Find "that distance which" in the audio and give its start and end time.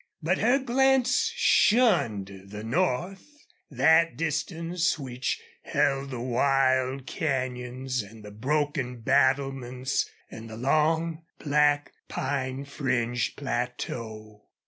3.69-5.39